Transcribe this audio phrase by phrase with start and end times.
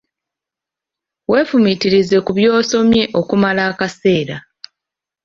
[1.31, 4.37] Weefumiitirize ku by'osomye okumala akaseera.